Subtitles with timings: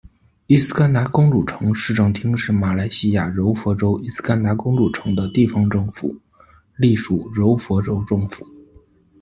[0.47, 6.17] 依斯干达公主城市政厅是马来西亚柔佛州依斯干达公主城的地方政府，
[6.75, 8.43] 隶属柔佛州政府。